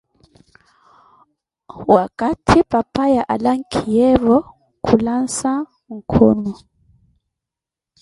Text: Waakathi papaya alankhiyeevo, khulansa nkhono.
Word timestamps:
Waakathi 1.93 2.59
papaya 2.71 3.21
alankhiyeevo, 3.33 4.37
khulansa 4.85 5.51
nkhono. 5.95 6.53